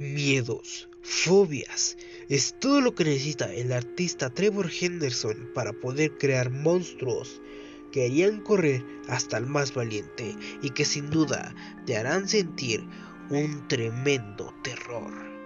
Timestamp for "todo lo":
2.58-2.94